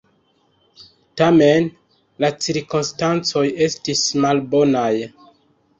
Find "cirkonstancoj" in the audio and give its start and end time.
2.47-3.45